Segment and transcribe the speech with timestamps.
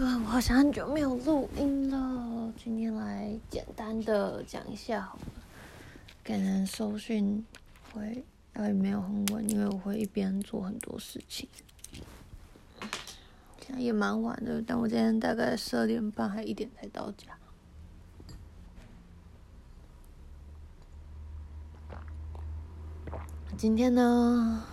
[0.00, 5.20] 啊我好像很久没有录音了，今天来简单的讲一下好了。
[6.24, 7.44] 可能收讯
[7.92, 8.24] 会
[8.54, 11.46] 会没有很稳，因为我会一边做很多事情。
[13.60, 17.36] 现在也蛮晚的，但我今天大概十二点半还一点才到家。
[23.54, 24.64] 今天呢，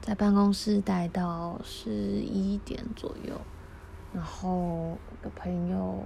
[0.00, 3.40] 在办公室待到十一点左右。
[4.16, 6.02] 然后我的朋友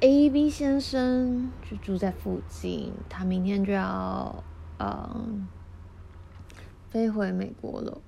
[0.00, 4.44] A B 先生就住在附近，他明天就要
[4.78, 5.48] 嗯
[6.90, 8.02] 飞回美国了，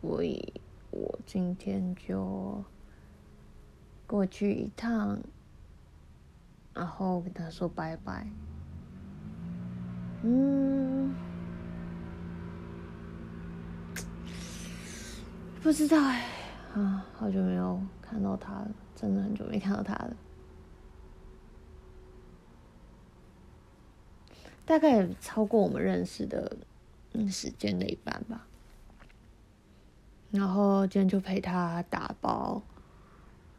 [0.00, 0.54] 所以
[0.90, 2.64] 我今天就
[4.06, 5.18] 过去一趟，
[6.72, 8.26] 然后跟他说拜拜。
[10.22, 11.14] 嗯，
[15.62, 16.33] 不知道哎。
[16.74, 20.16] 啊，好久没有看到他了，真的很久没看到他了。
[24.66, 26.56] 大概超过我们认识的
[27.12, 28.46] 嗯时间的一半吧。
[30.32, 32.60] 然后今天就陪他打包，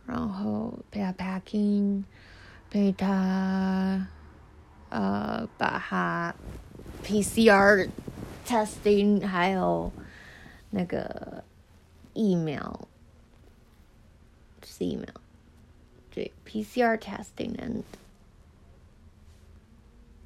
[0.05, 2.03] 然后陪他 packing，
[2.69, 4.05] 陪他
[4.89, 6.35] 呃把他
[7.02, 7.88] PCR
[8.45, 9.89] testing，还有
[10.72, 11.45] 那个
[12.13, 12.88] 疫苗。
[14.80, 15.16] email，
[16.11, 17.83] 对，PCR testing and，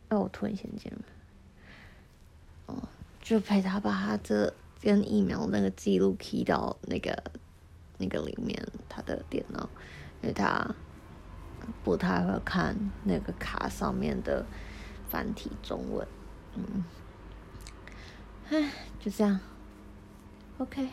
[0.09, 1.03] 哦，我突然想起来了，
[2.67, 2.87] 哦，
[3.21, 7.23] 就陪他把他这跟疫苗那个记录 key 到那个
[7.97, 9.69] 那个里面，他的电脑，
[10.21, 10.73] 因为他
[11.83, 14.45] 不太会看那个卡上面的
[15.09, 16.07] 繁体中文，
[16.55, 16.83] 嗯，
[18.49, 19.39] 唉，就这样
[20.57, 20.87] ，OK。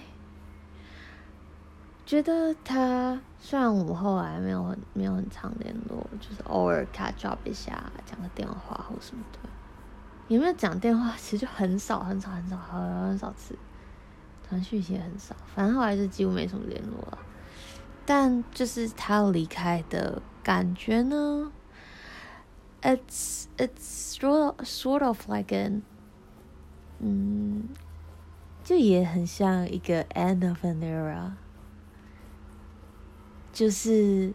[2.06, 9.38] 觉得他虽然我们后来没有很没有很常联络，就是偶尔 catch up 一下，讲个电话或什么的，
[10.28, 11.12] 有没有讲电话？
[11.16, 13.58] 其实就很少很少很少很少次，
[14.48, 17.18] 传讯息也很少，反正后来就几乎没什么联络了。
[18.04, 21.50] 但就是他离开的感觉呢
[22.82, 25.82] ，it's it's sort of sort of like an，
[27.00, 27.64] 嗯，
[28.62, 31.32] 就也很像一个 end of an era。
[33.56, 34.34] 就是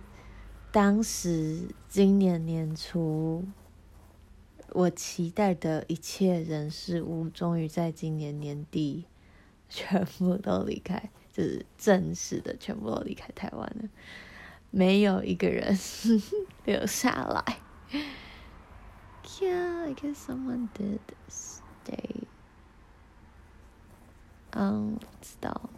[0.72, 3.46] 当时今年年初，
[4.70, 9.06] 我期待的一切人事物，终于在今年年底
[9.70, 13.90] 全部都离开， 就是正式的全部都离开台湾了，
[14.72, 15.78] 没有一个人
[16.66, 17.59] 留下来。
[19.40, 20.98] Yeah, I guess someone did
[21.30, 22.24] stay.
[24.50, 25.70] 嗯，不知道。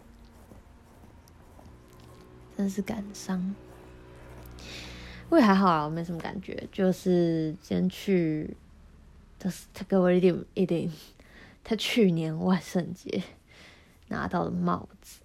[2.56, 3.54] 真是感伤，
[5.28, 6.68] 我也还好啊，我没什么感觉。
[6.70, 8.56] 就是先去，
[9.40, 10.88] 他他给我一顶一顶，
[11.64, 13.24] 他去年万圣节
[14.06, 15.20] 拿到的帽子，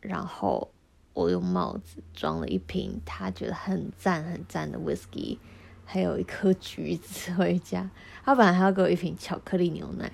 [0.00, 0.70] 然后
[1.12, 5.36] 我用帽子装了一瓶他觉得很赞很赞的 whisky，
[5.84, 7.90] 还有一颗橘子回家。
[8.24, 10.10] 他本来还要给我一瓶巧克力牛奶，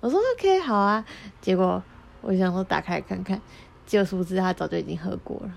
[0.00, 1.06] 我说 OK 好啊。
[1.40, 1.82] 结果
[2.20, 3.40] 我想说打开看看。
[3.86, 5.54] 结果不知他早就已经喝过了，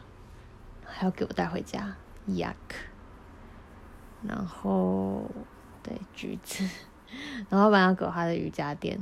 [0.85, 1.95] 还要给我带回家
[2.27, 2.55] ，yuck。
[4.23, 5.23] 然后
[5.81, 6.67] 对橘子，
[7.49, 8.97] 然后本来要给我他的瑜伽垫，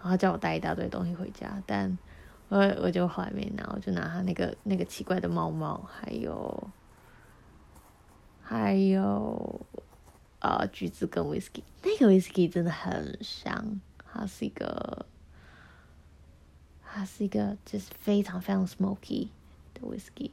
[0.00, 1.98] 然后叫我带一大堆东西回家，但
[2.48, 6.70] 我我就后来没拿，我就拿他那个那个奇怪的猫猫，还有
[8.42, 9.66] 还有
[10.40, 13.80] 呃橘子跟 whisky，那个 whisky 真的很香，
[14.12, 15.06] 它是一个。
[16.98, 19.28] 它是一个就是非常非常 smoky
[19.72, 20.32] 的 whisky，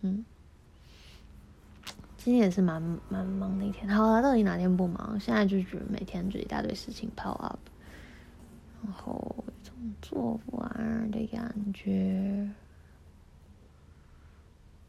[0.00, 0.24] 嗯，
[2.16, 3.88] 今天也是蛮蛮忙的一天。
[3.88, 5.16] 好了，到底哪天不忙？
[5.20, 7.60] 现在就觉得每天就一大堆事情 pile up，
[8.82, 9.72] 然后一种
[10.02, 12.50] 做不完的感觉。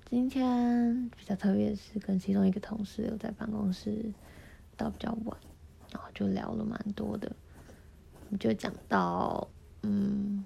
[0.09, 4.11] 今天比较特别的是，跟其中一个同事留在办公室
[4.75, 5.37] 到比较晚，
[5.91, 7.31] 然后就聊了蛮多的，
[8.39, 9.47] 就讲到
[9.83, 10.43] 嗯。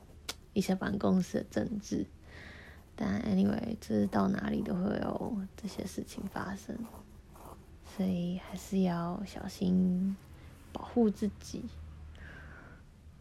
[0.56, 2.08] 一些办公室的政治，
[2.96, 6.74] 但 anyway，就是到哪里都会有这些事情发生，
[7.86, 10.16] 所以还是要小心
[10.72, 11.66] 保护自己。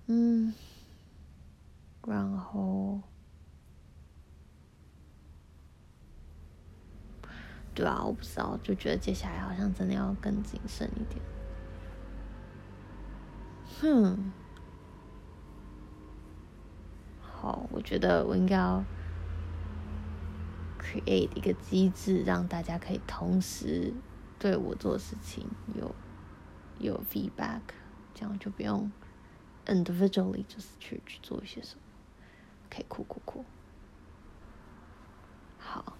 [0.06, 0.54] 嗯，
[2.06, 3.00] 然后，
[7.74, 11.20] 对啊，我不知道，就觉得接下来好像真的要更谨慎一点。
[13.80, 14.32] 哼。
[17.44, 18.82] 好，我觉得我应该要
[20.80, 23.92] create 一个机制，让大家可以同时
[24.38, 25.46] 对我做事情
[25.78, 25.94] 有
[26.78, 27.60] 有 feedback，
[28.14, 28.90] 这样就不用
[29.66, 31.82] individually 就是去去做一些什么。
[32.70, 33.44] 可以哭哭哭。
[35.58, 35.98] 好，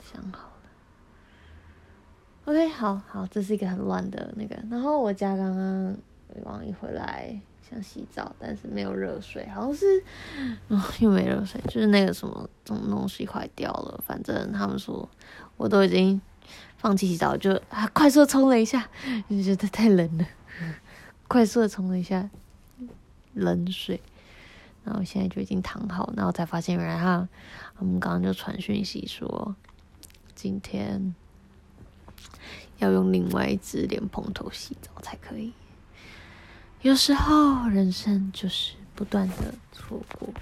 [0.00, 0.70] 想好了。
[2.44, 4.56] OK，好好，这是一个很乱的那个。
[4.70, 5.96] 然后我家刚刚
[6.44, 10.02] 王一回来想洗澡，但是没有热水，好像是，
[10.68, 14.00] 哦，又没热水，就是那个什么什么东西坏掉了。
[14.06, 15.08] 反正他们说
[15.56, 16.20] 我都已经
[16.78, 18.88] 放弃洗澡，就啊快速冲了一下，
[19.28, 20.26] 就觉得太冷了，
[21.26, 22.30] 快速的冲了一下
[23.34, 24.00] 冷水。
[24.84, 27.28] 然后现在就已经躺好，然后才发现原来他，
[27.78, 29.56] 我们刚刚就传讯息说，
[30.36, 31.12] 今天
[32.78, 35.52] 要用另外一只莲蓬头洗澡才可以。
[36.82, 40.32] 有时候人生就是不断的错过。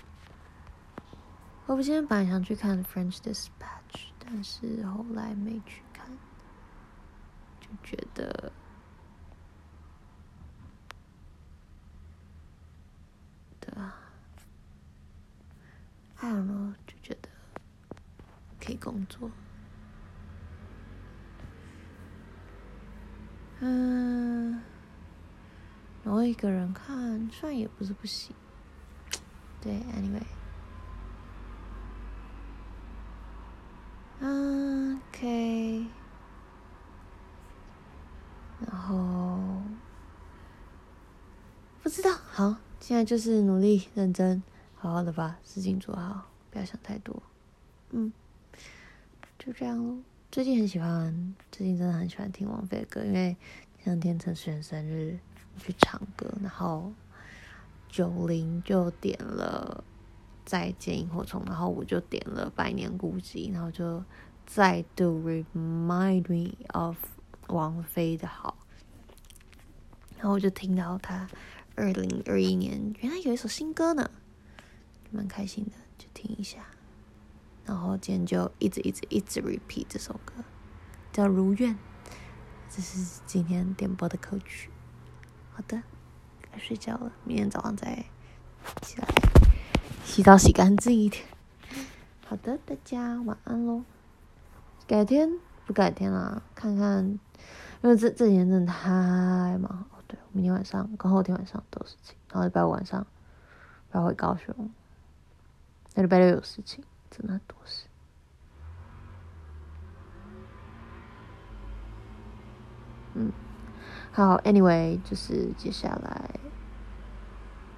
[1.66, 3.48] 我不今天本来想去看《French Dispatch》，
[4.18, 6.06] 但是后来没去看，
[7.60, 8.52] 就觉得。
[16.16, 17.28] 还有呢，就觉得
[18.58, 19.30] 可以工作。
[23.60, 24.13] 嗯，
[26.04, 28.36] 然后一个人看，虽然也不是不行。
[29.60, 29.80] 对
[34.20, 35.86] ，Anyway，OK，。
[38.66, 39.38] 然后
[41.82, 44.42] 不知道，好，现在就是努力认真。
[44.76, 47.22] 好好的把事情做好，不要想太多。
[47.90, 48.12] 嗯，
[49.38, 49.98] 就这样咯。
[50.30, 53.34] 最近很喜欢，最近真的很喜欢听王菲的歌，因为
[53.78, 55.18] 前两天陈思远生日
[55.58, 56.92] 去唱歌，然后
[57.88, 59.84] 九零就点了
[60.44, 64.02] 《再见萤火虫》，然后我就点了《百年孤寂》，然后就
[64.46, 66.96] 再度 remind me of
[67.48, 68.56] 王菲的好。
[70.16, 71.28] 然后我就听到她
[71.74, 74.10] 二零二一年原来有一首新歌呢。
[75.10, 76.58] 蛮开心的，就听一下。
[77.64, 80.34] 然后今天就一直一直一直 repeat 这首歌，
[81.12, 81.72] 叫《如愿》，
[82.68, 84.70] 这是今天点播的歌曲。
[85.54, 85.80] 好的，
[86.50, 88.04] 该睡觉了，明天早上再
[88.82, 89.06] 起来
[90.04, 91.24] 洗澡洗干净一点。
[92.26, 93.84] 好的，大家晚安喽。
[94.88, 97.04] 改天不改天啦，看看，
[97.82, 98.90] 因为这这几天真的太
[99.58, 99.86] 忙。
[99.92, 103.06] 哦，对，明天晚上跟后天晚上都有事情，然后礼拜五晚上
[103.92, 104.70] 要回高雄。
[105.94, 107.86] 那礼拜六有事情，真的很多事。
[113.14, 113.32] 嗯，
[114.14, 116.30] 好，Anyway，就是接下来，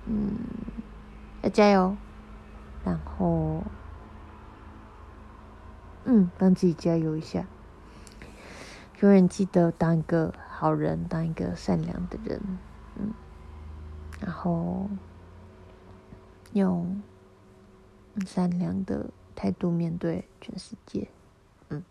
[0.04, 0.36] 嗯，
[1.40, 1.96] 要加油，
[2.84, 3.62] 然后，
[6.04, 7.46] 嗯，帮自己加油一下，
[9.00, 12.42] 永远记得当一个好人，当一个善良的人，
[12.96, 13.14] 嗯，
[14.20, 14.90] 然后
[16.52, 17.00] 用。
[18.24, 21.06] 善良的态度面对全世界，
[21.68, 21.84] 嗯，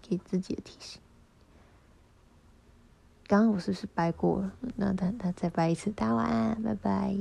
[0.00, 1.01] 给自己的提醒。
[3.32, 4.52] 刚刚我是不是掰过了？
[4.76, 7.16] 那他他再掰一次，大家晚安，拜拜。